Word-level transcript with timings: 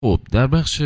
خب 0.00 0.20
در 0.30 0.46
بخش 0.46 0.82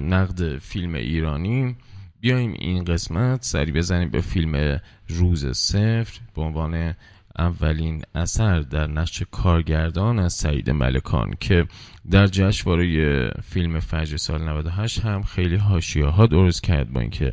نقد 0.00 0.58
فیلم 0.58 0.94
ایرانی 0.94 1.76
بیایم 2.20 2.52
این 2.58 2.84
قسمت 2.84 3.44
سری 3.44 3.72
بزنیم 3.72 4.10
به 4.10 4.20
فیلم 4.20 4.80
روز 5.08 5.46
صفر 5.46 6.20
به 6.34 6.42
عنوان 6.42 6.94
اولین 7.38 8.02
اثر 8.14 8.60
در 8.60 8.86
نقش 8.86 9.22
کارگردان 9.30 10.18
از 10.18 10.32
سعید 10.32 10.70
ملکان 10.70 11.34
که 11.40 11.66
در 12.10 12.26
جشنواره 12.26 13.30
فیلم 13.42 13.80
فجر 13.80 14.16
سال 14.16 14.42
98 14.42 15.00
هم 15.00 15.22
خیلی 15.22 15.56
حاشیه 15.56 16.06
ها 16.06 16.26
درست 16.26 16.62
کرد 16.62 16.92
با 16.92 17.00
اینکه 17.00 17.32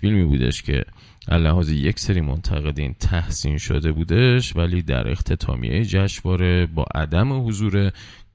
فیلمی 0.00 0.24
بودش 0.24 0.62
که 0.62 0.84
لحاظ 1.28 1.70
یک 1.70 1.98
سری 1.98 2.20
منتقدین 2.20 2.94
تحسین 2.94 3.58
شده 3.58 3.92
بودش 3.92 4.56
ولی 4.56 4.82
در 4.82 5.10
اختتامیه 5.10 5.84
جشنواره 5.84 6.66
با 6.66 6.84
عدم 6.94 7.46
حضور 7.46 7.92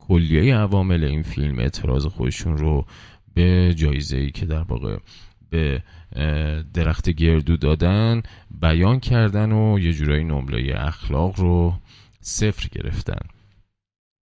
کلیه 0.10 0.56
عوامل 0.56 1.04
این 1.04 1.24
فیلم 1.24 1.60
اعتراض 1.60 2.06
خودشون 2.06 2.58
رو 2.58 2.86
به 3.34 3.74
جایزه 3.78 4.18
ای 4.18 4.32
که 4.32 4.46
در 4.46 4.62
واقع 4.62 4.98
به 5.50 5.84
درخت 6.74 7.10
گردو 7.10 7.58
دادن 7.58 8.24
بیان 8.62 9.00
کردن 9.00 9.52
و 9.52 9.80
یه 9.80 9.94
جورایی 9.94 10.24
نمره 10.24 10.74
اخلاق 10.78 11.40
رو 11.40 11.74
صفر 12.22 12.68
گرفتن. 12.72 13.28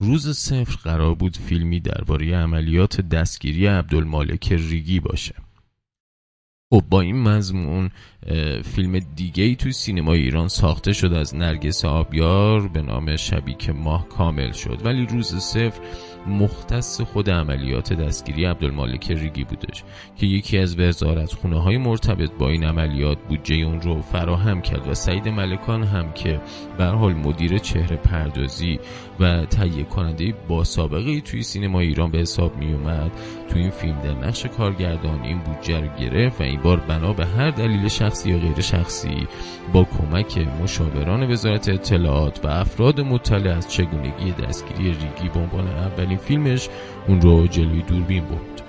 روز 0.02 0.36
صفر 0.36 0.77
قرار 0.84 1.14
بود 1.14 1.36
فیلمی 1.36 1.80
درباره 1.80 2.36
عملیات 2.36 3.00
دستگیری 3.00 3.66
عبدالمالک 3.66 4.52
ریگی 4.52 5.00
باشه. 5.00 5.34
خب 6.70 6.84
با 6.91 7.00
این 7.00 7.22
مضمون 7.22 7.91
فیلم 8.65 8.98
دیگه 9.16 9.45
ای 9.45 9.56
توی 9.56 9.73
سینما 9.73 10.12
ایران 10.12 10.48
ساخته 10.48 10.92
شد 10.92 11.12
از 11.12 11.37
نرگس 11.37 11.84
آبیار 11.84 12.69
به 12.69 12.83
نام 12.83 13.16
شبیک 13.16 13.70
ماه 13.70 14.09
کامل 14.09 14.52
شد. 14.52 14.80
ولی 14.84 15.06
روز 15.06 15.34
صفر 15.34 15.80
مختص 16.27 17.01
خود 17.01 17.30
عملیات 17.30 17.92
دستگیری 17.92 18.45
عبدالمالک 18.45 19.11
ریگی 19.11 19.45
بودش 19.45 19.84
که 20.17 20.27
یکی 20.27 20.59
از 20.59 20.78
وزارت 20.78 21.33
خونه 21.33 21.62
های 21.62 21.78
مرتبط 21.78 22.31
با 22.39 22.48
این 22.48 22.64
عملیات 22.64 23.19
بودجه 23.28 23.55
اون 23.55 23.81
رو 23.81 24.03
فراهم 24.03 24.62
کرد 24.62 24.89
و 24.89 24.94
سعید 24.94 25.28
ملکان 25.28 25.83
هم 25.83 26.12
که 26.12 26.41
به 26.78 26.84
حال 26.84 27.14
مدیر 27.14 27.59
چهره 27.59 27.97
پردازی 27.97 28.78
و 29.20 29.44
تهیه 29.44 29.84
کننده 29.84 30.34
با 30.48 30.64
سابقه 30.64 31.20
توی 31.20 31.42
سینما 31.42 31.81
ایران 31.81 32.11
به 32.11 32.19
حساب 32.19 32.56
می 32.56 32.72
اومد 32.72 33.11
تو 33.48 33.59
این 33.59 33.70
فیلم 33.70 34.00
در 34.00 34.14
نقش 34.14 34.47
کارگردان 34.47 35.22
این 35.22 35.39
بودجه 35.39 35.81
رو 35.81 35.89
گرفت 35.97 36.41
و 36.41 36.44
این 36.44 36.61
بار 36.61 36.81
بنا 36.81 37.12
به 37.12 37.27
هر 37.27 37.50
دلیل 37.50 37.89
شخصی 38.11 38.30
یا 38.30 38.39
غیر 38.39 38.61
شخصی 38.61 39.28
با 39.72 39.84
کمک 39.84 40.39
مشاوران 40.62 41.30
وزارت 41.33 41.69
اطلاعات 41.69 42.44
و 42.44 42.48
افراد 42.48 43.00
مطلع 43.00 43.56
از 43.56 43.72
چگونگی 43.72 44.33
دستگیری 44.33 44.84
ریگی 44.84 45.28
به 45.34 45.41
عنوان 45.41 45.69
اولین 45.69 46.19
فیلمش 46.19 46.69
اون 47.08 47.20
رو 47.20 47.47
جلوی 47.47 47.83
دوربین 47.83 48.25
برد. 48.25 48.62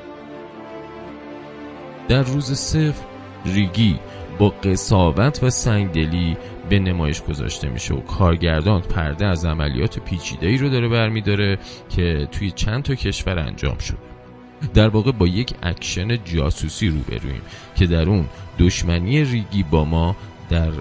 در 2.07 2.21
روز 2.21 2.51
صفر 2.51 3.05
ریگی 3.45 3.99
با 4.39 4.49
قساوت 4.49 5.43
و 5.43 5.49
سنگدلی 5.49 6.37
به 6.69 6.79
نمایش 6.79 7.21
گذاشته 7.21 7.69
میشه 7.69 7.93
و 7.93 8.01
کارگردان 8.01 8.81
پرده 8.81 9.25
از 9.25 9.45
عملیات 9.45 9.99
پیچیده 9.99 10.47
ای 10.47 10.57
رو 10.57 10.69
داره 10.69 10.87
برمیداره 10.87 11.57
که 11.89 12.27
توی 12.31 12.51
چند 12.51 12.83
تا 12.83 12.95
کشور 12.95 13.39
انجام 13.39 13.77
شده. 13.77 13.97
در 14.73 14.87
واقع 14.87 15.11
با 15.11 15.27
یک 15.27 15.53
اکشن 15.63 16.23
جاسوسی 16.23 16.87
روبروییم 16.87 17.41
که 17.75 17.87
در 17.87 18.09
اون 18.09 18.25
دشمنی 18.59 19.23
ریگی 19.23 19.63
با 19.63 19.85
ما 19.85 20.15
در 20.51 20.71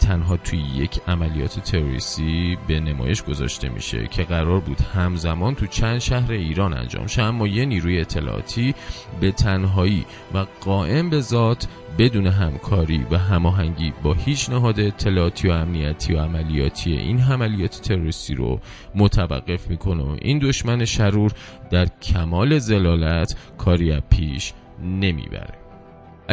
تنها 0.00 0.36
توی 0.36 0.58
یک 0.58 1.00
عملیات 1.08 1.60
تروریستی 1.60 2.58
به 2.68 2.80
نمایش 2.80 3.22
گذاشته 3.22 3.68
میشه 3.68 4.06
که 4.06 4.22
قرار 4.22 4.60
بود 4.60 4.80
همزمان 4.80 5.54
تو 5.54 5.66
چند 5.66 5.98
شهر 5.98 6.32
ایران 6.32 6.74
انجام 6.74 7.06
شه 7.06 7.22
اما 7.22 7.46
یه 7.46 7.64
نیروی 7.64 8.00
اطلاعاتی 8.00 8.74
به 9.20 9.32
تنهایی 9.32 10.04
و 10.34 10.46
قائم 10.60 11.10
به 11.10 11.20
ذات 11.20 11.68
بدون 11.98 12.26
همکاری 12.26 13.06
و 13.10 13.18
هماهنگی 13.18 13.92
با 14.02 14.14
هیچ 14.14 14.50
نهاد 14.50 14.80
اطلاعاتی 14.80 15.48
و 15.48 15.52
امنیتی 15.52 16.14
و 16.14 16.20
عملیاتی 16.20 16.92
این 16.92 17.20
عملیات 17.20 17.80
تروریستی 17.80 18.34
رو 18.34 18.60
متوقف 18.94 19.70
می‌کنه. 19.70 20.18
این 20.22 20.38
دشمن 20.38 20.84
شرور 20.84 21.32
در 21.70 21.86
کمال 22.02 22.58
ضلالت 22.58 23.36
کاری 23.58 24.00
پیش 24.00 24.52
نمی‌بره. 24.82 25.59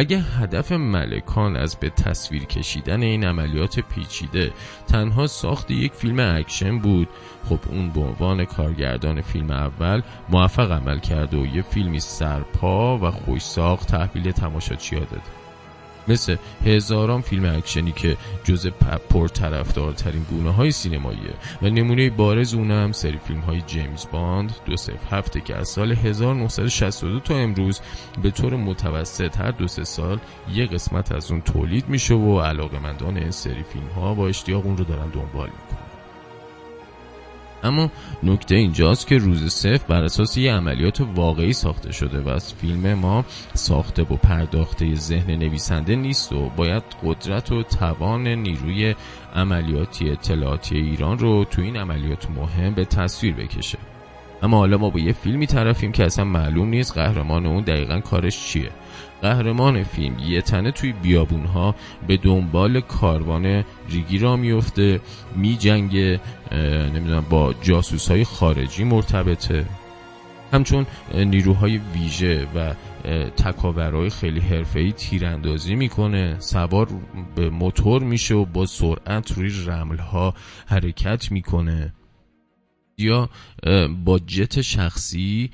اگه 0.00 0.18
هدف 0.18 0.72
ملکان 0.72 1.56
از 1.56 1.76
به 1.76 1.90
تصویر 1.90 2.44
کشیدن 2.44 3.02
این 3.02 3.24
عملیات 3.24 3.80
پیچیده 3.80 4.52
تنها 4.86 5.26
ساخت 5.26 5.70
یک 5.70 5.92
فیلم 5.92 6.20
اکشن 6.20 6.78
بود 6.78 7.08
خب 7.48 7.58
اون 7.68 7.90
به 7.90 8.00
عنوان 8.00 8.44
کارگردان 8.44 9.20
فیلم 9.20 9.50
اول 9.50 10.02
موفق 10.28 10.72
عمل 10.72 10.98
کرده 10.98 11.36
و 11.36 11.46
یه 11.46 11.62
فیلمی 11.62 12.00
سرپا 12.00 12.98
و 12.98 13.10
خوش 13.10 13.42
ساخت 13.42 13.88
تحویل 13.88 14.30
تماشاچی‌ها 14.30 15.04
داده. 15.04 15.37
مثل 16.08 16.36
هزاران 16.64 17.20
فیلم 17.20 17.56
اکشنی 17.56 17.92
که 17.92 18.16
جز 18.44 18.66
پرطرفدارترین 19.10 20.22
گونه 20.30 20.50
های 20.50 20.70
سینماییه. 20.70 21.34
و 21.62 21.66
نمونه 21.66 22.10
بارز 22.10 22.54
اون 22.54 22.70
هم 22.70 22.92
سری 22.92 23.18
فیلم 23.18 23.40
های 23.40 23.60
جیمز 23.60 24.06
باند 24.12 24.52
دو 24.66 24.76
صفر 24.76 25.12
هفت 25.12 25.40
که 25.40 25.56
از 25.56 25.68
سال 25.68 25.92
1962 25.92 27.20
تا 27.20 27.34
امروز 27.34 27.80
به 28.22 28.30
طور 28.30 28.56
متوسط 28.56 29.36
هر 29.36 29.50
دو 29.50 29.68
سه 29.68 29.84
سال 29.84 30.18
یه 30.54 30.66
قسمت 30.66 31.12
از 31.12 31.30
اون 31.30 31.40
تولید 31.40 31.88
میشه 31.88 32.14
و 32.14 32.40
علاقمندان 32.40 33.16
این 33.16 33.30
سری 33.30 33.62
فیلم 33.62 33.88
ها 33.88 34.14
با 34.14 34.28
اشتیاق 34.28 34.66
اون 34.66 34.76
رو 34.76 34.84
دارن 34.84 35.08
دنبال 35.08 35.48
می‌کنن. 35.48 35.87
اما 37.62 37.90
نکته 38.22 38.54
اینجاست 38.54 39.06
که 39.06 39.18
روز 39.18 39.52
صفر 39.52 39.86
بر 39.88 40.04
اساس 40.04 40.36
یه 40.36 40.52
عملیات 40.52 41.00
واقعی 41.00 41.52
ساخته 41.52 41.92
شده 41.92 42.20
و 42.20 42.28
از 42.28 42.54
فیلم 42.54 42.94
ما 42.94 43.24
ساخته 43.54 44.02
و 44.02 44.16
پرداخته 44.16 44.94
ذهن 44.94 45.30
نویسنده 45.30 45.96
نیست 45.96 46.32
و 46.32 46.50
باید 46.56 46.82
قدرت 47.04 47.52
و 47.52 47.62
توان 47.62 48.28
نیروی 48.28 48.94
عملیاتی 49.34 50.10
اطلاعاتی 50.10 50.76
ایران 50.76 51.18
رو 51.18 51.44
تو 51.44 51.62
این 51.62 51.76
عملیات 51.76 52.30
مهم 52.30 52.74
به 52.74 52.84
تصویر 52.84 53.34
بکشه. 53.34 53.78
اما 54.42 54.56
حالا 54.56 54.78
ما 54.78 54.90
با 54.90 55.00
یه 55.00 55.12
فیلمی 55.12 55.46
طرفیم 55.46 55.92
که 55.92 56.04
اصلا 56.04 56.24
معلوم 56.24 56.68
نیست 56.68 56.94
قهرمان 56.94 57.46
اون 57.46 57.62
دقیقا 57.62 58.00
کارش 58.00 58.46
چیه. 58.46 58.70
قهرمان 59.22 59.82
فیلم 59.82 60.18
یه 60.18 60.42
تنه 60.42 60.70
توی 60.70 60.92
بیابون 60.92 61.44
ها 61.44 61.74
به 62.06 62.16
دنبال 62.16 62.80
کاروان 62.80 63.64
ریگی 63.88 64.18
را 64.18 64.36
میفته 64.36 65.00
می 65.36 65.56
جنگه 65.56 66.20
نمی‌دونم 66.94 67.26
با 67.30 67.54
جاسوس 67.62 68.10
های 68.10 68.24
خارجی 68.24 68.84
مرتبطه. 68.84 69.64
همچون 70.52 70.86
نیروهای 71.14 71.80
ویژه 71.94 72.46
و 72.54 72.74
تکاورهای 73.36 74.10
خیلی 74.10 74.40
حرفه‌ای 74.40 74.92
تیراندازی 74.92 75.74
می‌کنه. 75.74 76.36
سوار 76.38 76.88
به 77.34 77.50
موتور 77.50 78.02
میشه 78.02 78.34
و 78.34 78.44
با 78.44 78.66
سرعت 78.66 79.32
روی 79.32 79.50
رملها 79.66 80.34
حرکت 80.66 81.32
می‌کنه. 81.32 81.94
یا 82.98 83.28
با 84.04 84.18
جت 84.18 84.60
شخصی 84.60 85.50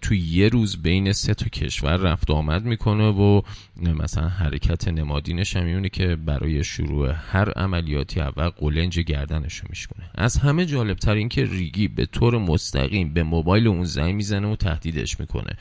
تو 0.00 0.14
یه 0.14 0.48
روز 0.48 0.82
بین 0.82 1.12
سه 1.12 1.34
تا 1.34 1.46
کشور 1.46 1.96
رفت 1.96 2.30
آمد 2.30 2.64
می‌کنه 2.64 3.08
و 3.08 3.42
مثلا 3.76 4.28
حرکت 4.28 4.88
نمادینش 4.88 5.56
هم 5.56 5.88
که 5.88 6.16
برای 6.16 6.64
شروع 6.64 7.12
هر 7.30 7.50
عملیاتی 7.50 8.20
اول 8.20 8.48
قلنج 8.48 9.00
گردنش 9.00 9.56
رو 9.56 9.66
میشکنه 9.70 10.10
از 10.14 10.36
همه 10.36 10.66
جالبتر 10.66 11.14
این 11.14 11.28
که 11.28 11.44
ریگی 11.44 11.88
به 11.88 12.06
طور 12.06 12.38
مستقیم 12.38 13.14
به 13.14 13.22
موبایل 13.22 13.68
اون 13.68 13.84
زنگ 13.84 14.14
می‌زنه 14.14 14.48
و 14.48 14.56
تهدیدش 14.56 15.20
می‌کنه 15.20 15.52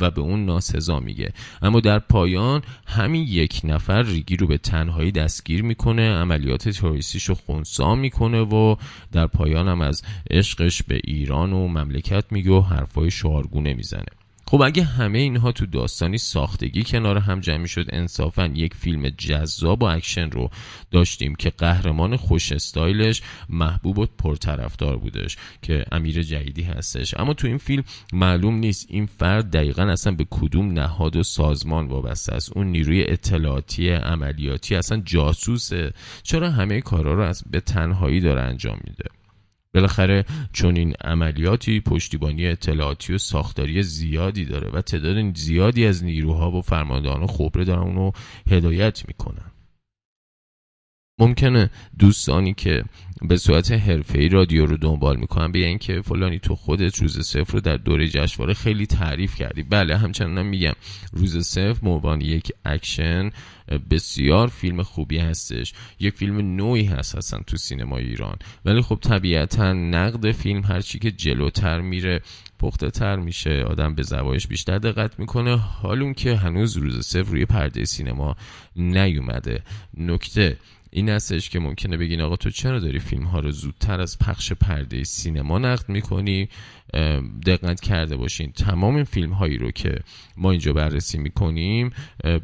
و 0.00 0.10
به 0.10 0.20
اون 0.20 0.46
ناسزا 0.46 1.00
میگه. 1.00 1.32
اما 1.62 1.80
در 1.80 1.98
پایان 1.98 2.62
همین 2.86 3.22
یک 3.28 3.60
نفر 3.64 4.02
ریگی 4.02 4.36
رو 4.36 4.46
به 4.46 4.58
تنهایی 4.58 5.12
دستگیر 5.12 5.62
می‌کنه 5.62 6.10
عملیات 6.10 6.68
تروریستیش 6.68 7.24
رو 7.24 7.34
خونسا 7.34 7.94
می‌کنه 7.94 8.40
و 8.40 8.76
در 9.12 9.26
پایان 9.26 9.68
هم 9.68 9.80
از 9.80 10.02
عشقش 10.30 10.82
به 10.82 11.00
ایران 11.04 11.52
و 11.52 11.68
مملکت 11.68 12.24
میگه 12.30 12.50
و 12.50 12.60
حرفای 12.60 13.10
شعارگونه 13.60 13.70
نمی‌زنه. 13.70 14.20
خب 14.46 14.62
اگه 14.62 14.84
همه 14.84 15.18
اینها 15.18 15.52
تو 15.52 15.66
داستانی 15.66 16.18
ساختگی 16.18 16.82
کنار 16.82 17.18
هم 17.18 17.40
جمع 17.40 17.66
شد 17.66 17.86
انصافا 17.92 18.46
یک 18.54 18.74
فیلم 18.74 19.08
جذاب 19.08 19.82
و 19.82 19.86
اکشن 19.86 20.30
رو 20.30 20.50
داشتیم 20.90 21.34
که 21.34 21.50
قهرمان 21.50 22.16
خوش 22.16 22.52
استایلش 22.52 23.22
محبوب 23.48 23.98
و 23.98 24.06
پرطرفدار 24.18 24.96
بودش 24.96 25.36
که 25.62 25.84
امیر 25.92 26.22
جدیدی 26.22 26.62
هستش. 26.62 27.14
اما 27.18 27.34
تو 27.34 27.46
این 27.46 27.58
فیلم 27.58 27.84
معلوم 28.12 28.54
نیست 28.54 28.86
این 28.88 29.06
فرد 29.06 29.50
دقیقا 29.50 29.82
اصلا 29.82 30.14
به 30.14 30.26
کدوم 30.30 30.72
نهاد 30.72 31.16
و 31.16 31.22
سازمان 31.22 31.86
وابسته 31.86 32.32
است. 32.32 32.52
اون 32.56 32.66
نیروی 32.66 33.04
اطلاعاتی 33.08 33.90
عملیاتی 33.90 34.74
اصلا 34.74 35.02
جاسوسه. 35.04 35.92
چرا 36.22 36.50
همه 36.50 36.80
کارا 36.80 37.14
رو 37.14 37.22
از 37.22 37.42
به 37.50 37.60
تنهایی 37.60 38.20
داره 38.20 38.40
انجام 38.40 38.80
میده؟ 38.84 39.19
بالاخره 39.74 40.24
چون 40.52 40.76
این 40.76 40.94
عملیاتی 41.04 41.80
پشتیبانی 41.80 42.46
اطلاعاتی 42.46 43.14
و 43.14 43.18
ساختاری 43.18 43.82
زیادی 43.82 44.44
داره 44.44 44.70
و 44.70 44.82
تعداد 44.82 45.36
زیادی 45.36 45.86
از 45.86 46.04
نیروها 46.04 46.50
و 46.50 46.62
فرماندهان 46.62 47.26
خبره 47.26 47.64
دارن 47.64 47.82
اونو 47.82 48.10
هدایت 48.50 49.02
می‌کنن. 49.08 49.50
ممکنه 51.20 51.70
دوستانی 51.98 52.54
که 52.54 52.84
به 53.22 53.36
صورت 53.36 53.72
حرفه‌ای 53.72 54.28
رادیو 54.28 54.66
رو 54.66 54.76
دنبال 54.76 55.16
می‌کنن 55.16 55.52
بگن 55.52 55.78
که 55.78 56.00
فلانی 56.00 56.38
تو 56.38 56.54
خودت 56.56 56.98
روز 56.98 57.20
صفر 57.20 57.52
رو 57.52 57.60
در 57.60 57.76
دوره 57.76 58.08
جشنواره 58.08 58.54
خیلی 58.54 58.86
تعریف 58.86 59.36
کردی. 59.36 59.62
بله 59.62 59.96
همچنان 59.96 60.46
میگم 60.46 60.72
روز 61.12 61.46
صفر 61.46 61.78
به 61.82 61.95
عنوان 61.95 62.20
یک 62.20 62.52
اکشن 62.64 63.30
بسیار 63.90 64.48
فیلم 64.48 64.82
خوبی 64.82 65.18
هستش. 65.18 65.72
یک 66.00 66.14
فیلم 66.14 66.56
نوعی 66.56 66.84
هست 66.84 67.16
هستن 67.16 67.38
تو 67.46 67.56
سینما 67.56 67.96
ایران. 67.96 68.36
ولی 68.64 68.82
خب 68.82 68.98
طبیعتا 69.02 69.72
نقد 69.72 70.30
فیلم 70.30 70.62
هرچی 70.62 70.98
که 70.98 71.10
جلوتر 71.10 71.80
میره 71.80 72.22
پخته 72.60 72.90
تر 72.90 73.16
میشه. 73.16 73.64
آدم 73.68 73.94
به 73.94 74.02
زوایاش 74.02 74.46
بیشتر 74.46 74.78
دقت 74.78 75.18
می‌کنه. 75.18 75.56
حال 75.56 76.12
که 76.12 76.36
هنوز 76.36 76.76
روز 76.76 77.06
صفر 77.06 77.30
روی 77.30 77.44
پرده 77.44 77.84
سینما 77.84 78.36
نیومده. 78.76 79.62
نکته 79.96 80.56
این 80.92 81.08
هستش 81.08 81.50
که 81.50 81.58
ممکنه 81.58 81.96
بگین 81.96 82.20
آقا 82.20 82.36
تو 82.36 82.50
چرا 82.50 82.78
داری 82.78 82.98
فیلم 82.98 83.24
ها 83.24 83.40
رو 83.40 83.50
زودتر 83.50 84.00
از 84.00 84.18
پخش 84.18 84.52
پرده 84.52 85.04
سینما 85.04 85.58
نقد 85.58 85.88
می‌کنی؟ 85.88 86.48
دقت 87.46 87.80
کرده 87.80 88.16
باشین. 88.16 88.52
تمام 88.52 88.94
این 88.94 89.04
فیلم 89.04 89.32
هایی 89.32 89.58
رو 89.58 89.70
که 89.70 89.98
ما 90.36 90.50
اینجا 90.50 90.72
بررسی 90.72 91.18
می‌کنیم 91.18 91.90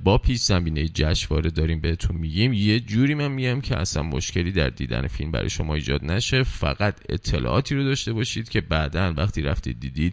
با 0.04 0.18
پیش 0.18 0.40
زمینه 0.40 0.88
جشنواره 0.88 1.50
داریم 1.50 1.80
بهتون 1.80 2.16
میگیم. 2.16 2.52
یه 2.52 2.80
جوری 2.80 3.14
من 3.14 3.28
میگم 3.28 3.60
که 3.60 3.78
اصلا 3.78 4.02
مشکلی 4.02 4.52
در 4.52 4.70
دیدن 4.70 5.06
فیلم 5.06 5.30
برای 5.30 5.50
شما 5.50 5.74
ایجاد 5.74 6.04
نشه. 6.04 6.42
فقط 6.42 7.00
اطلاعاتی 7.08 7.74
رو 7.74 7.84
داشته 7.84 8.12
باشید 8.12 8.48
که 8.48 8.60
بعدا 8.60 9.14
وقتی 9.16 9.42
رفتید 9.42 9.80
دیدید 9.80 10.05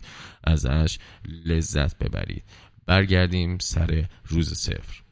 ازش 0.43 0.97
لذت 1.45 1.97
ببرید. 1.97 2.43
برگردیم 2.85 3.57
سر 3.57 4.05
روز 4.27 4.53
صفر. 4.53 5.03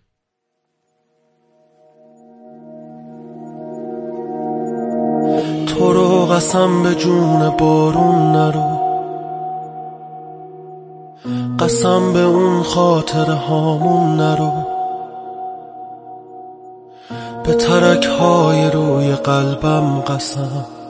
تو 5.68 5.94
رو 5.94 6.26
قسم 6.26 6.84
به 6.84 6.96
جون 6.96 7.50
بارون 7.50 8.32
نرو. 8.32 8.82
قسم 11.60 12.14
به 12.14 12.20
اون 12.20 12.64
خاطر 12.64 13.32
هامون 13.32 14.18
نرو. 14.18 14.68
به 17.46 17.54
ترک 17.54 18.06
های 18.06 18.72
روی 18.72 19.16
قلبم 19.16 20.02
قسم. 20.02 20.81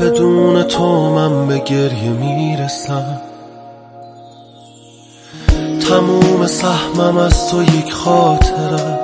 بدون 0.00 0.62
تو 0.62 1.10
من 1.10 1.46
به 1.46 1.58
گریه 1.58 2.10
می‌رسم. 2.10 3.20
تموم 5.88 6.46
سهمم 6.46 7.16
از 7.16 7.50
تو 7.50 7.62
یک 7.62 7.92
خاطره 7.92 8.98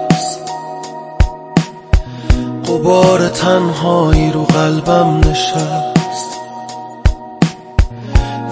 قبار 2.69 3.29
تنهایی 3.29 4.31
رو 4.33 4.45
قلبم 4.45 5.21
نشست. 5.31 6.31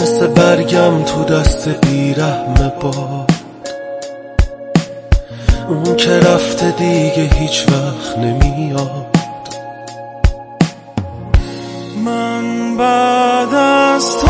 مثل 0.01 0.27
برگم 0.27 1.03
تو 1.03 1.25
دست 1.25 1.69
بیرحم 1.69 2.73
باد. 2.81 3.31
اون 5.69 5.97
که 5.97 6.11
رفته 6.11 6.71
دیگه 6.71 7.31
هیچ 7.35 7.67
وقت 7.69 8.19
نمیاد. 8.19 9.14
بعد 12.77 13.55
از 13.55 14.24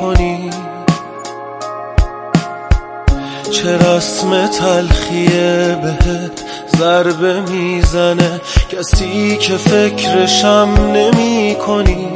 کنی؟ 0.00 0.50
چه 3.50 3.78
رسم 3.78 4.46
تلخیه 4.46 5.78
بهت 5.82 6.42
ضربه 6.78 7.40
می‌زنه؟ 7.40 8.40
کسی 8.68 9.36
که 9.36 9.56
فکرشم 9.56 10.68
نمی 10.94 11.56
کنی 11.66 12.08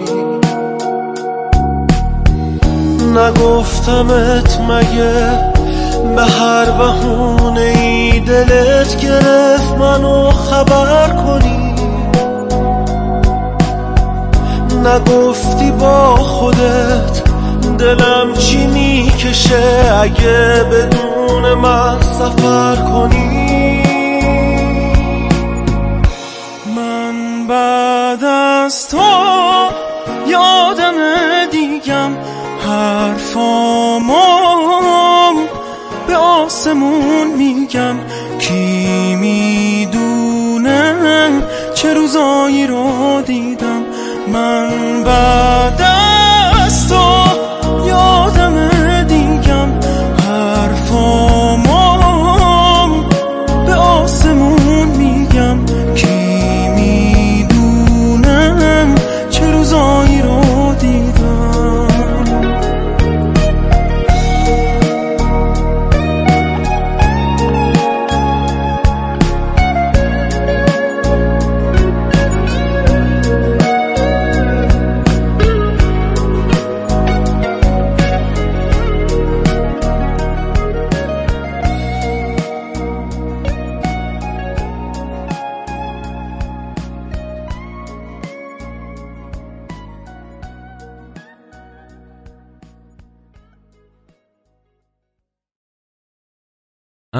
نگفتمت 3.15 4.61
مگه 4.61 5.55
به 6.17 6.23
هر 6.23 6.71
بهونه 6.71 7.61
ای 7.61 8.21
دلت 8.21 9.01
گرفت 9.01 9.73
منو 9.79 10.31
خبر 10.31 11.09
کنی؟ 11.09 11.75
نگفتی 14.85 15.71
با 15.71 16.17
خودت 16.17 17.34
دلم 17.79 18.35
چی 18.39 18.67
می‌کشه 18.67 19.93
اگه 20.03 20.65
بدون 20.73 21.55
من 21.55 22.01
سفر 22.01 22.77
کنی؟ 22.77 23.83
من 26.77 27.47
بعد 27.47 28.25
از 28.25 28.89
تو 28.89 29.03
یادم 30.27 30.95
دیگم 31.51 32.11
حرفامو 32.67 34.15
به 36.07 36.17
آسمون 36.17 37.27
میگم. 37.39 37.97
کی 38.39 39.15
می‌دونه 39.15 40.95
چه 41.75 41.95
روزایی 41.95 42.67
رو 42.67 43.23
دیدم؟ 43.27 43.85
من 44.33 45.03
بعد 45.05 45.94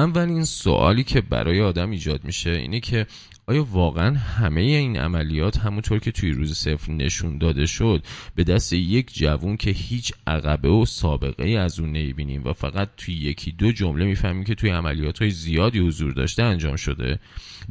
اولین 0.05 0.43
سوالی 0.43 1.03
که 1.03 1.21
برای 1.21 1.61
آدم 1.61 1.91
ایجاد 1.91 2.23
میشه 2.23 2.49
اینه 2.49 2.79
که 2.79 3.07
آیا 3.47 3.63
واقعا 3.71 4.17
همه 4.17 4.61
این 4.61 4.97
عملیات 4.97 5.57
همونطور 5.57 5.99
که 5.99 6.11
توی 6.11 6.31
روز 6.31 6.57
صفر 6.57 6.91
نشون 6.91 7.37
داده 7.37 7.65
شد 7.65 8.03
به 8.35 8.43
دست 8.43 8.73
یک 8.73 9.13
جوون 9.13 9.57
که 9.57 9.71
هیچ 9.71 10.13
عقبه 10.27 10.69
و 10.69 10.85
سابقه 10.85 11.49
از 11.49 11.79
اون 11.79 11.89
نمی‌بینیم 11.89 12.43
و 12.43 12.53
فقط 12.53 12.89
توی 12.97 13.15
یکی 13.15 13.51
دو 13.51 13.71
جمله 13.71 14.05
می‌فهمیم 14.05 14.43
که 14.43 14.55
توی 14.55 14.69
عملیات 14.69 15.21
های 15.21 15.29
زیادی 15.29 15.79
حضور 15.79 16.13
داشته 16.13 16.43
انجام 16.43 16.75
شده؟ 16.75 17.19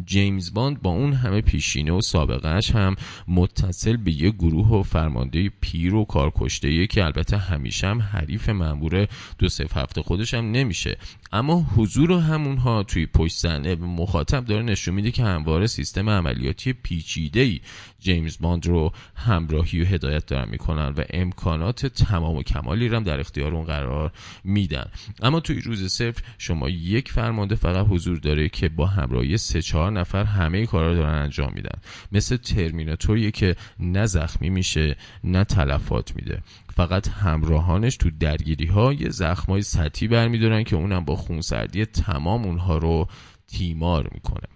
جیمز 0.06 0.54
باند 0.54 0.82
با 0.82 0.90
اون 0.90 1.12
همه 1.12 1.40
پیشینه 1.40 1.92
و 1.92 2.00
سابقهش 2.00 2.70
هم 2.70 2.96
متصل 3.28 3.96
به 3.96 4.22
یه 4.22 4.30
گروه 4.30 4.68
و 4.68 4.82
فرمانده 4.82 5.50
پیر 5.60 5.94
و 5.94 6.04
کارکشته 6.04 6.86
که 6.86 7.04
البته 7.04 7.36
همیشه 7.36 7.86
هم 7.86 8.02
حریف 8.02 8.48
مامور 8.48 9.08
دو 9.38 9.48
سف 9.48 9.76
هفته 9.76 10.02
خودش 10.02 10.34
هم 10.34 10.50
نمیشه. 10.50 10.98
اما 11.32 11.66
حضور 11.76 12.12
همونها 12.12 12.82
توی 12.82 13.06
پشت 13.06 13.36
صحنه 13.36 13.74
مخاطب 13.74 14.44
داره 14.44 14.62
نشون 14.62 14.94
میده 14.94 15.10
که 15.10 15.24
همواره 15.24 15.63
سیستم 15.66 16.10
عملیاتی 16.10 16.72
پیچیده 16.72 17.40
ای 17.40 17.60
جیمز 17.98 18.38
باند 18.40 18.66
رو 18.66 18.92
همراهی 19.14 19.82
و 19.82 19.84
هدایت 19.84 20.26
دارن 20.26 20.48
می‌کنن 20.50 20.88
و 20.88 21.02
امکانات 21.10 21.86
تمام 21.86 22.36
و 22.36 22.42
کمالی 22.42 22.88
رو 22.88 22.96
هم 22.96 23.02
در 23.02 23.20
اختیار 23.20 23.54
اون 23.54 23.64
قرار 23.64 24.12
میدن. 24.44 24.90
اما 25.22 25.40
توی 25.40 25.60
روز 25.60 25.92
صفر 25.92 26.22
شما 26.38 26.68
یک 26.68 27.12
فرمانده 27.12 27.54
فقط 27.54 27.86
حضور 27.90 28.18
داره 28.18 28.48
که 28.48 28.68
با 28.68 28.86
همراهی 28.86 29.38
سه 29.38 29.62
چهار 29.62 29.92
نفر 29.92 30.24
همه 30.24 30.66
کارا 30.66 30.94
دارن 30.94 31.14
انجام 31.22 31.52
میدن. 31.54 31.78
مثل 32.12 32.36
ترمیناتوریه 32.36 33.30
که 33.30 33.56
نه 33.78 34.06
زخمی 34.06 34.50
میشه 34.50 34.96
نه 35.24 35.44
تلفات 35.44 36.16
میده. 36.16 36.42
فقط 36.76 37.08
همراهانش 37.08 37.96
تو 37.96 38.10
درگیری 38.20 38.66
ها 38.66 38.92
یه 38.92 39.08
زخمای 39.08 39.62
سطحی 39.62 40.08
برمیدارن 40.08 40.64
که 40.64 40.76
اونم 40.76 41.04
با 41.04 41.16
خونسردی 41.16 41.84
تمام 41.84 42.44
اونها 42.44 42.78
رو 42.78 43.08
تیمار 43.48 44.10
می‌کنه. 44.14 44.53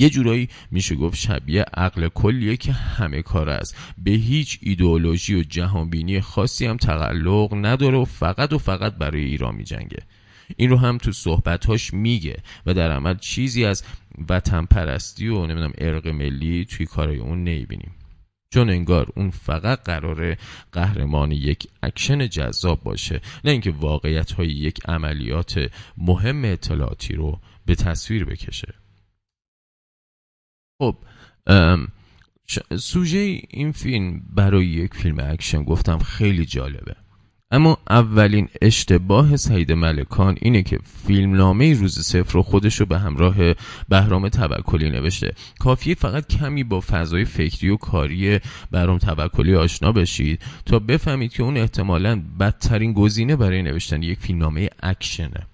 یه 0.00 0.10
جورایی 0.10 0.48
میشه 0.70 0.94
گفت 0.94 1.16
شبیه 1.16 1.62
عقل 1.62 2.08
کلیه 2.08 2.56
که 2.56 2.72
همه 2.72 3.22
کار 3.22 3.48
است. 3.48 3.76
به 3.98 4.10
هیچ 4.10 4.58
ایدئولوژی 4.62 5.34
و 5.34 5.42
جهانبینی 5.42 6.20
خاصی 6.20 6.66
هم 6.66 6.76
تقلق 6.76 7.54
نداره 7.54 7.98
و 7.98 8.04
فقط 8.04 8.52
و 8.52 8.58
فقط 8.58 8.94
برای 8.94 9.24
ایران 9.24 9.54
میجنگه. 9.54 10.02
این 10.56 10.70
رو 10.70 10.76
هم 10.76 10.98
تو 10.98 11.12
صحبتهاش 11.12 11.94
میگه 11.94 12.36
و 12.66 12.74
در 12.74 12.92
عمل 12.92 13.18
چیزی 13.18 13.64
از 13.64 13.84
وطن 14.28 14.64
پرستی 14.64 15.28
و 15.28 15.46
نمی‌دونم 15.46 15.72
ارق 15.78 16.08
ملی 16.08 16.64
توی 16.64 16.86
کارای 16.86 17.18
اون 17.18 17.44
نمی‌بینیم. 17.44 17.94
چون 18.54 18.70
انگار 18.70 19.12
اون 19.16 19.30
فقط 19.30 19.82
قراره 19.84 20.38
قهرمان 20.72 21.32
یک 21.32 21.68
اکشن 21.82 22.28
جذاب 22.28 22.82
باشه 22.82 23.20
نه 23.44 23.50
اینکه 23.50 23.70
واقعیت 23.70 24.32
های 24.32 24.48
یک 24.48 24.80
عملیات 24.88 25.70
مهم 25.96 26.44
اطلاعاتی 26.44 27.14
رو 27.14 27.40
به 27.66 27.74
تصویر 27.74 28.24
بکشه. 28.24 28.74
خب 30.80 30.96
سوژه 32.76 33.40
این 33.50 33.72
فیلم 33.72 34.22
برای 34.34 34.66
یک 34.66 34.94
فیلم 34.94 35.16
اکشن 35.20 35.62
گفتم 35.62 35.98
خیلی 35.98 36.44
جالبه. 36.44 36.96
اما 37.50 37.78
اولین 37.90 38.48
اشتباه 38.62 39.36
سعید 39.36 39.72
ملکان 39.72 40.36
اینه 40.42 40.62
که 40.62 40.78
فیلمنامه 41.06 41.74
روز 41.74 41.98
صفر 41.98 42.32
رو 42.32 42.42
خودش 42.42 42.80
رو 42.80 42.86
به 42.86 42.98
همراه 42.98 43.34
بهرام 43.88 44.28
توکلی 44.28 44.90
نوشته. 44.90 45.34
کافیه 45.58 45.94
فقط 45.94 46.26
کمی 46.26 46.64
با 46.64 46.80
فضای 46.80 47.24
فکری 47.24 47.68
و 47.68 47.76
کاری 47.76 48.40
بهرام 48.70 48.98
توکلی 48.98 49.54
آشنا 49.54 49.92
بشید 49.92 50.42
تا 50.66 50.78
بفهمید 50.78 51.32
که 51.32 51.42
اون 51.42 51.56
احتمالا 51.56 52.22
بدترین 52.40 52.92
گزینه 52.92 53.36
برای 53.36 53.62
نوشتن 53.62 54.02
یک 54.02 54.18
فیلمنامه 54.18 54.68
اکشنه. 54.82 55.46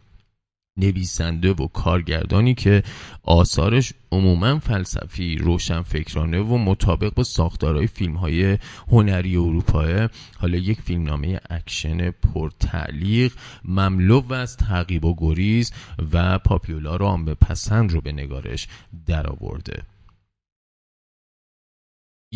نویسنده 0.76 1.52
و 1.52 1.66
کارگردانی 1.66 2.54
که 2.54 2.82
آثارش 3.22 3.92
عموما 4.12 4.58
فلسفی 4.58 5.36
روشن 5.36 5.82
فکرانه 5.82 6.40
و 6.40 6.58
مطابق 6.58 7.14
با 7.14 7.22
ساختارهای 7.22 7.86
فیلم 7.86 8.16
های 8.16 8.58
هنری 8.88 9.36
اروپاست. 9.36 10.08
حالا 10.38 10.58
یک 10.58 10.80
فیلمنامه 10.80 11.40
اکشن 11.50 12.10
پرتعلیق 12.10 13.32
مملو 13.64 14.32
از 14.32 14.56
تعقیب 14.56 15.04
و 15.04 15.14
گریز 15.18 15.72
و 16.12 16.38
پاپیولا 16.38 16.96
رو 16.96 17.24
به 17.24 17.34
پسند 17.34 17.92
رو 17.92 18.00
به 18.00 18.12
نگارش 18.12 18.68
درآورده. 19.06 19.82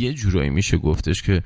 یه 0.00 0.12
جورایی 0.14 0.50
میشه 0.50 0.76
گفتش 0.78 1.22
که 1.22 1.42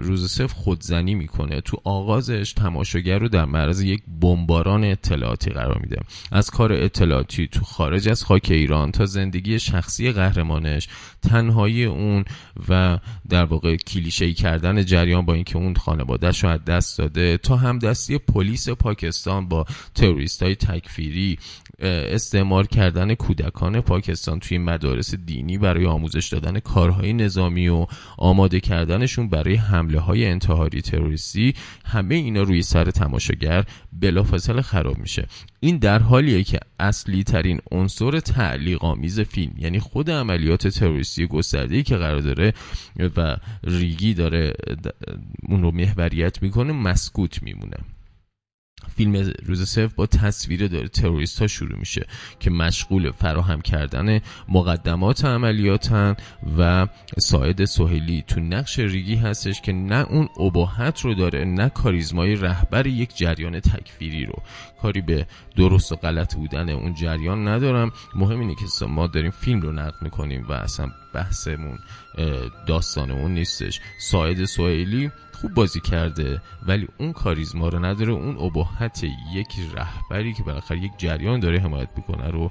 روز 0.00 0.30
صفر 0.30 0.54
خودزنی 0.54 1.14
می‌کنه. 1.14 1.60
تو 1.60 1.76
آغازش 1.84 2.52
تماشاگر 2.52 3.18
رو 3.18 3.28
در 3.28 3.44
معرض 3.44 3.82
یک 3.82 4.02
بمباران 4.20 4.84
اطلاعاتی 4.84 5.50
قرار 5.50 5.78
میده. 5.78 6.00
از 6.32 6.50
کار 6.50 6.72
اطلاعاتی 6.72 7.46
تو 7.46 7.64
خارج 7.64 8.08
از 8.08 8.24
خاک 8.24 8.46
ایران 8.50 8.92
تا 8.92 9.04
زندگی 9.04 9.58
شخصی 9.58 10.12
قهرمانش 10.12 10.88
تنهایی 11.22 11.84
اون 11.84 12.24
و 12.68 12.98
در 13.28 13.44
واقع 13.44 13.76
کلیشه 13.76 14.32
کردن 14.32 14.84
جریان 14.84 15.24
با 15.24 15.34
اینکه 15.34 15.56
اون 15.56 15.74
خانوادهش 15.74 16.44
رو 16.44 16.50
از 16.50 16.64
دست 16.64 16.98
داده 16.98 17.36
تا 17.36 17.56
هم 17.56 17.78
دستی 17.78 18.18
پلیس 18.18 18.68
پاکستان 18.68 19.48
با 19.48 19.64
تروریست 19.94 20.42
های 20.42 20.54
تکفیری 20.54 21.38
استعمار 21.80 22.66
کردن 22.66 23.14
کودکان 23.14 23.80
پاکستان 23.80 24.40
توی 24.40 24.58
مدارس 24.58 25.14
دینی 25.14 25.58
برای 25.58 25.86
آموزش 25.86 26.28
دادن 26.28 26.60
کارهای 26.60 27.12
نظامی 27.12 27.68
و 27.68 27.86
آماده 28.18 28.60
کردنشون 28.60 29.28
برای 29.28 29.54
حمله 29.54 30.00
های 30.00 30.26
انتحاری 30.26 30.80
تروریستی 30.82 31.54
همه 31.84 32.14
اینا 32.14 32.42
روی 32.42 32.62
سر 32.62 32.90
تماشاگر 32.90 33.64
بلافاصله 33.92 34.62
خراب 34.62 34.98
میشه. 34.98 35.26
این 35.60 35.76
در 35.78 35.98
حالیه 35.98 36.44
که 36.44 36.60
اصلی 36.80 37.24
ترین 37.24 37.60
عنصر 37.70 38.20
تعلیق 38.20 38.84
آمیز 38.84 39.20
فیلم 39.20 39.52
یعنی 39.58 39.80
خود 39.80 40.10
عملیات 40.10 40.68
تروریستی 40.68 41.26
گسترده 41.26 41.82
که 41.82 41.96
قرار 41.96 42.20
داره 42.20 42.54
و 43.16 43.36
ریگی 43.64 44.14
داره 44.14 44.52
اون 45.42 45.62
رو 45.62 45.70
محوریت 45.70 46.42
می‌کنه 46.42 46.72
مسکوت 46.72 47.42
میمونه. 47.42 47.76
فیلم 48.96 49.32
روز 49.46 49.68
صفر 49.68 49.94
با 49.96 50.06
تصویر 50.06 50.66
داره 50.66 50.88
تروریست 50.88 51.40
ها 51.40 51.46
شروع 51.46 51.78
میشه 51.78 52.06
که 52.40 52.50
مشغول 52.50 53.10
فراهم 53.10 53.60
کردن 53.60 54.20
مقدمات 54.48 55.24
عملیاتن 55.24 56.16
و 56.58 56.86
ساعد 57.18 57.64
سهیلی 57.64 58.24
تو 58.26 58.40
نقش 58.40 58.78
ریگی 58.78 59.14
هستش 59.14 59.60
که 59.60 59.72
نه 59.72 60.06
اون 60.10 60.28
اباحت 60.40 61.00
رو 61.00 61.14
داره 61.14 61.44
نه 61.44 61.68
کاریزمای 61.68 62.36
رهبر 62.36 62.86
یک 62.86 63.16
جریان 63.16 63.60
تکفیری 63.60 64.26
رو. 64.26 64.42
کاری 64.82 65.00
به 65.00 65.26
درست 65.56 65.92
و 65.92 65.96
غلط 65.96 66.34
بودن 66.34 66.68
اون 66.68 66.94
جریان 66.94 67.48
ندارم. 67.48 67.92
مهم 68.14 68.40
اینه 68.40 68.54
که 68.54 68.86
ما 68.86 69.06
داریم 69.06 69.30
فیلم 69.30 69.60
رو 69.60 69.72
نقد 69.72 70.02
می‌کنیم 70.02 70.46
و 70.48 70.52
اصلا 70.52 70.90
بحثمون 71.14 71.78
داستانمون 72.66 73.34
نیستش. 73.34 73.80
ساعد 73.98 74.44
سهیلی 74.44 75.10
خوب 75.32 75.54
بازی 75.54 75.80
کرده 75.80 76.40
ولی 76.66 76.88
اون 76.98 77.12
کاریزما 77.12 77.68
رو 77.68 77.84
نداره. 77.84 78.12
اون 78.12 78.36
ابهت 78.36 79.04
یک 79.34 79.48
رهبری 79.74 80.32
که 80.32 80.42
بالاخره 80.42 80.78
یک 80.78 80.92
جریان 80.98 81.40
داره 81.40 81.60
حمایت 81.60 81.88
می‌کنه 81.96 82.28
رو 82.28 82.50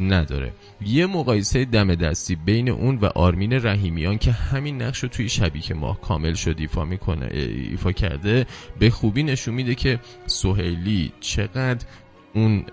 نداره. 0.00 0.52
یه 0.80 1.06
مقایسه 1.06 1.64
دم 1.64 1.94
دستی 1.94 2.36
بین 2.36 2.68
اون 2.68 2.96
و 2.96 3.04
آرمین 3.04 3.52
رحیمیان 3.52 4.18
که 4.18 4.32
همین 4.32 4.82
نقش 4.82 4.98
رو 4.98 5.08
توی 5.08 5.28
شبیه 5.28 5.74
ماه 5.74 6.00
کامل 6.00 6.34
شد 6.34 6.56
ایفا 6.58 6.84
می‌کنه 6.84 7.28
ایفا 7.32 7.92
کرده 7.92 8.46
به 8.78 8.90
خوبی 8.90 9.22
نشون 9.22 9.54
میده 9.54 9.74
که 9.74 10.00
سهیلی 10.26 11.12
چقدر 11.20 11.86
اون 12.34 12.64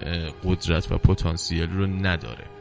قدرت 0.43 0.91
و 0.91 0.97
پتانسیل 0.97 1.69
رو 1.69 1.85
نداره. 1.85 2.54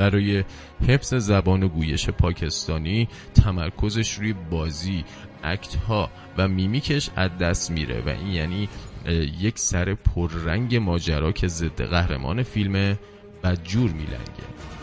برای 0.00 0.44
حفظ 0.88 1.14
زبان 1.14 1.62
و 1.62 1.68
گویش 1.68 2.10
پاکستانی 2.10 3.08
تمرکزش 3.34 4.14
روی 4.14 4.34
بازی 4.50 5.04
اکت 5.42 5.74
ها 5.74 6.10
و 6.38 6.48
میمیکش 6.48 7.10
از 7.16 7.30
دست 7.38 7.70
میره 7.70 8.02
و 8.06 8.08
این 8.08 8.26
یعنی 8.26 8.68
یک 9.40 9.58
سر 9.58 9.94
پررنگ 9.94 10.76
ماجرا 10.76 11.32
که 11.32 11.48
ضد 11.48 11.82
قهرمان 11.82 12.42
فیلم 12.42 12.98
بدجور 13.44 13.90
میلنگه. 13.90 14.79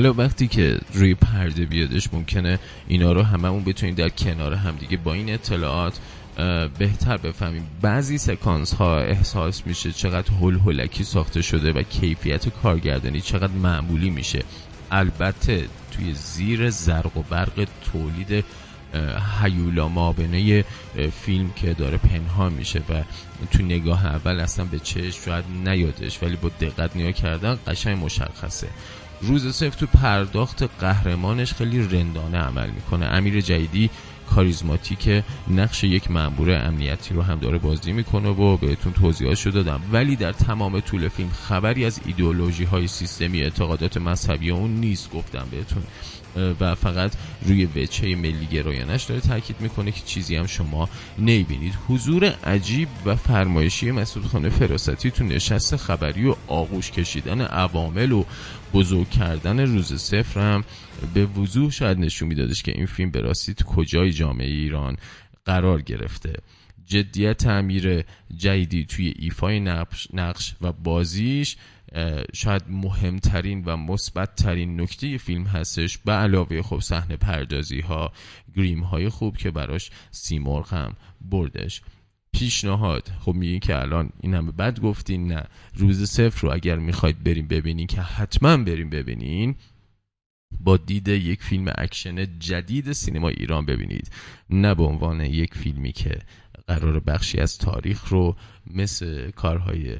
حالا 0.00 0.12
وقتی 0.12 0.48
که 0.48 0.78
روی 0.92 1.14
پرده 1.14 1.64
بیادش 1.64 2.12
ممکنه 2.12 2.58
اینا 2.88 3.12
رو 3.12 3.22
هممون 3.22 3.64
بتونیم 3.64 3.94
در 3.94 4.08
کنار 4.08 4.54
همدیگه 4.54 4.96
با 4.96 5.14
این 5.14 5.34
اطلاعات 5.34 5.98
بهتر 6.78 7.16
بفهمیم. 7.16 7.66
بعضی 7.82 8.18
سکانس 8.18 8.74
ها 8.74 9.00
احساس 9.00 9.66
میشه 9.66 9.92
چقدر 9.92 10.32
هول 10.32 10.54
هولکی 10.54 11.04
ساخته 11.04 11.42
شده 11.42 11.72
و 11.72 11.82
کیفیت 11.82 12.48
کارگردانی 12.48 13.20
چقدر 13.20 13.52
معمولی 13.52 14.10
میشه. 14.10 14.42
البته 14.90 15.64
توی 15.92 16.14
زیر 16.14 16.70
زرق 16.70 17.16
و 17.16 17.22
برق 17.22 17.68
تولید 17.92 18.44
هیولا 19.42 19.88
مابنه 19.88 20.64
فیلم 21.22 21.50
که 21.56 21.74
داره 21.74 21.98
پنهان 21.98 22.52
میشه 22.52 22.78
و 22.78 23.02
تو 23.50 23.62
نگاه 23.62 24.06
اول 24.06 24.40
اصلا 24.40 24.64
به 24.64 24.78
چشم 24.78 25.24
شاید 25.24 25.44
نیادش 25.64 26.22
ولی 26.22 26.36
با 26.36 26.50
دقت 26.60 26.96
نیا 26.96 27.12
کردن 27.12 27.58
قشنگ 27.66 28.04
مشخصه. 28.04 28.68
روز 29.22 29.54
سفت 29.54 29.80
تو 29.80 29.86
پرداخت 29.86 30.62
قهرمانش 30.80 31.54
خیلی 31.54 31.82
رندانه 31.82 32.38
عمل 32.38 32.70
می‌کنه. 32.70 33.06
امیر 33.06 33.40
جدیدی 33.40 33.90
کاریزماتیک 34.30 35.24
نقش 35.48 35.84
یک 35.84 36.10
مأمور 36.10 36.50
امنیتی 36.50 37.14
رو 37.14 37.22
هم 37.22 37.38
داره 37.38 37.58
بازی 37.58 37.92
می‌کنه 37.92 38.28
و 38.28 38.56
بهتون 38.56 38.92
توضیحات 38.92 39.48
دادم. 39.48 39.80
ولی 39.92 40.16
در 40.16 40.32
تمام 40.32 40.80
طول 40.80 41.08
فیلم 41.08 41.30
خبری 41.30 41.84
از 41.84 42.00
ایدئولوژی 42.06 42.64
های 42.64 42.86
سیستمی 42.86 43.42
اعتقادات 43.42 43.96
مذهبی 43.96 44.50
اون 44.50 44.70
نیست 44.70 45.10
گفتم 45.10 45.46
بهتون. 45.50 45.82
و 46.36 46.74
فقط 46.74 47.12
روی 47.42 47.64
وچه 47.64 48.14
ملی 48.14 48.46
گرایانش 48.46 49.04
داره 49.04 49.20
تاکید 49.20 49.60
می‌کنه 49.60 49.92
که 49.92 50.00
چیزی 50.04 50.36
هم 50.36 50.46
شما 50.46 50.88
نمی‌بینید. 51.18 51.74
حضور 51.88 52.24
عجیب 52.24 52.88
و 53.04 53.16
فرمایشی 53.16 53.90
مسعود 53.90 54.26
خانه 54.26 54.48
فراستی 54.48 55.10
تو 55.10 55.24
نشست 55.24 55.76
خبری 55.76 56.26
و 56.26 56.36
آغوش 56.46 56.90
کشیدن 56.90 57.40
عوامل 57.40 58.12
و 58.12 58.24
بزرگ 58.74 59.10
کردن 59.10 59.60
روز 59.60 59.94
صفر 59.94 60.40
هم 60.40 60.64
به 61.14 61.26
وضوح 61.26 61.70
شاید 61.70 61.98
نشون 61.98 62.28
میدادش 62.28 62.62
که 62.62 62.72
این 62.72 62.86
فیلم 62.86 63.10
به 63.10 63.20
راستی 63.20 63.54
تو 63.54 63.64
کجای 63.64 64.12
جامعه 64.12 64.48
ایران 64.48 64.96
قرار 65.44 65.82
گرفته. 65.82 66.32
جدیت 66.86 67.36
تعمیر 67.36 68.04
جدیدی 68.36 68.84
توی 68.84 69.14
ایفای 69.18 69.60
نقش 70.12 70.56
و 70.60 70.72
بازیش 70.72 71.56
شاید 72.32 72.62
مهمترین 72.68 73.64
و 73.64 73.76
مثبتترین 73.76 74.80
نکته 74.80 75.18
فیلم 75.18 75.44
هستش. 75.44 75.98
به 75.98 76.12
علاوه 76.12 76.62
خب 76.62 76.80
صحنه 76.80 77.16
پردازی 77.16 77.80
ها 77.80 78.12
گریم 78.56 78.80
های 78.80 79.08
خوب 79.08 79.36
که 79.36 79.50
براش 79.50 79.90
سیمرغ 80.10 80.74
هم 80.74 80.96
بردش. 81.20 81.82
پیشنهاد 82.32 83.10
خب 83.20 83.34
میگین 83.34 83.60
که 83.60 83.80
الان 83.80 84.10
این 84.20 84.34
همه 84.34 84.52
بد 84.52 84.80
گفتین 84.80 85.32
نه. 85.32 85.44
روز 85.74 86.10
صفر 86.10 86.46
رو 86.46 86.54
اگر 86.54 86.76
می‌خواید 86.76 87.24
بریم 87.24 87.48
ببینین 87.48 87.86
که 87.86 88.00
حتما 88.00 88.56
بریم 88.56 88.90
ببینین 88.90 89.54
با 90.60 90.76
دید 90.76 91.08
یک 91.08 91.42
فیلم 91.42 91.72
اکشن 91.78 92.38
جدید 92.38 92.92
سینما 92.92 93.28
ایران 93.28 93.66
ببینید. 93.66 94.10
نه 94.50 94.74
به 94.74 94.82
عنوان 94.82 95.20
یک 95.20 95.54
فیلمی 95.54 95.92
که 95.92 96.18
قراره 96.70 97.00
بخشی 97.00 97.38
از 97.38 97.58
تاریخ 97.58 98.08
رو 98.08 98.36
مثل 98.66 99.30
کارهای 99.30 99.96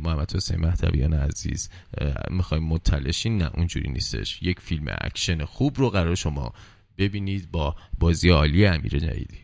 محمد 0.00 0.36
حسین 0.36 0.60
مهدویان 0.60 1.12
عزیز 1.12 1.68
می‌خوایم 2.30 2.64
مطلع 2.64 3.01
شیم 3.01 3.38
نه 3.38 3.50
اونجوری 3.54 3.90
نیستش. 3.90 4.42
یک 4.42 4.60
فیلم 4.60 4.84
اکشن 5.00 5.44
خوب 5.44 5.78
رو 5.78 5.90
قراره 5.90 6.14
شما 6.14 6.52
ببینید 6.98 7.50
با 7.50 7.76
بازی 7.98 8.30
عالی 8.30 8.66
امیر 8.66 8.98
جدیدی. 8.98 9.38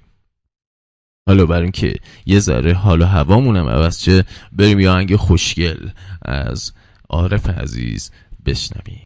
حالا 1.29 1.47
برای 1.47 1.63
اینکه 1.63 1.95
یه 2.27 2.41
ذره 2.41 2.75
حال 2.75 3.03
و 3.03 3.05
هوامونم 3.05 3.69
عوض 3.69 4.01
چه 4.01 4.25
بریم 4.53 4.81
یه 4.81 4.91
آهنگ 4.91 5.17
خوشگل 5.17 5.91
از 6.23 6.73
عارف 7.09 7.49
عزیز 7.49 8.11
بشنویم. 8.47 9.05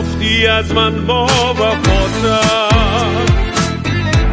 گفتی 0.00 0.46
از 0.46 0.72
من 0.72 1.06
با 1.06 1.26
وفاتم 1.54 3.26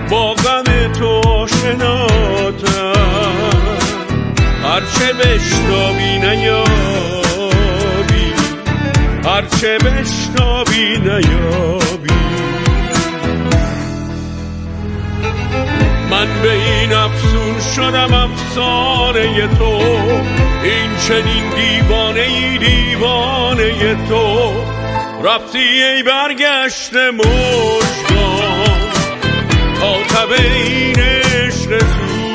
با 0.09 0.33
غم 0.33 0.93
تو 0.93 1.21
آشناتم 1.29 2.93
هرچه 4.63 5.13
بشنابی 5.13 6.17
نیاد 6.19 6.67
هرچه 9.25 9.77
بشنابی 9.77 10.99
نیابی. 10.99 12.13
من 16.11 16.27
به 16.41 16.51
این 16.51 16.93
افسون 16.93 17.59
شدم 17.75 18.13
افسانه 18.13 19.47
تو. 19.47 19.79
این 20.63 20.97
چنین 21.07 21.43
دیوانه 21.55 22.19
ای 22.19 22.57
دیوانه 22.57 23.95
تو. 24.09 24.51
رفتی 25.27 25.83
ای 25.83 26.03
برگشت 26.03 26.93
مشگان 26.95 28.79
تا 29.79 30.03
تب 30.03 30.31
این 30.31 30.99
عشق 30.99 31.79
سوزان. 31.79 32.27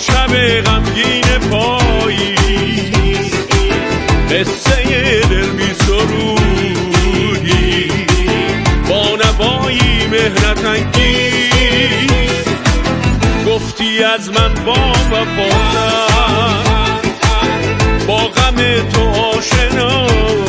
شب 0.01 0.61
غمگین 0.61 1.23
پایی. 1.51 2.35
قصه 4.29 5.21
دل 5.29 5.49
بی 5.49 5.73
سرودی. 5.73 6.71
با 8.89 9.17
نوایی 9.25 10.07
مهنت 10.11 10.65
انگیز. 10.65 12.45
گفتی 13.47 14.03
از 14.03 14.29
من 14.29 14.50
با 14.65 14.91
وفاتم 15.11 16.51
با 18.07 18.17
غم 18.17 18.55
تو 18.93 19.09
آشناتم 19.09 20.41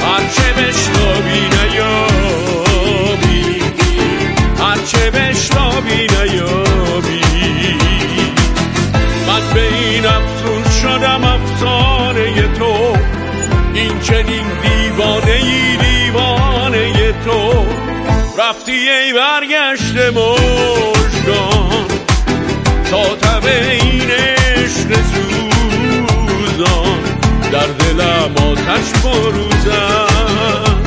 هرچه 0.00 0.52
بشنابی 0.58 1.40
نیابی 1.54 2.22
هرچه 4.58 5.10
بشنابی 5.10 6.06
نیابی. 6.06 7.24
من 9.28 9.54
به 9.54 9.64
این 9.74 10.06
افسون 10.06 10.62
شدم 10.82 11.24
افسانه 11.24 12.48
تو 12.58 12.96
این 13.74 14.00
چنین 14.00 14.46
دیوانه 14.62 15.30
ای 15.32 15.76
دیوانه 15.76 17.12
تو. 17.24 17.64
رفتی 18.38 18.72
ای 18.72 19.12
برگشت 19.12 19.96
مشگان 21.24 21.88
تا 22.90 23.04
این 23.70 24.10
عشق 24.10 24.90
سوزان. 25.14 26.98
در 27.52 27.66
دلم 27.66 28.34
آتش 28.36 28.92
بروزم 29.04 30.82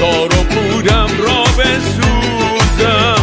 تار 0.00 0.26
و 0.26 0.42
پودم 0.44 1.10
را 1.18 1.42
بسوزم. 1.58 3.14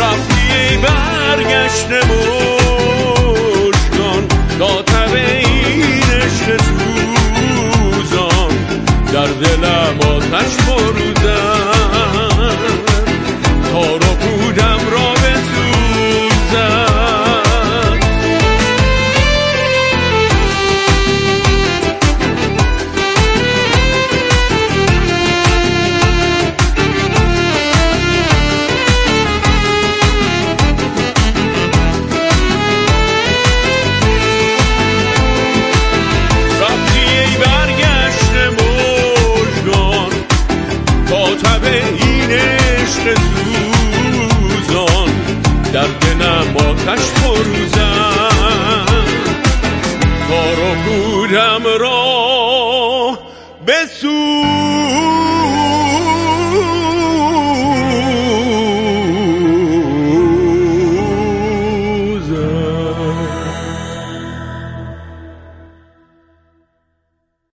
رفتی 0.00 0.76
برگشت 0.76 1.90
مشکان 3.50 4.22
تا 4.58 4.82
تب 4.82 5.14
این 5.14 6.02
عشق 6.02 6.46
سوزان. 6.62 8.54
در 9.12 9.26
دلم 9.26 9.96
آتش 10.00 10.52
بردن 10.56 11.19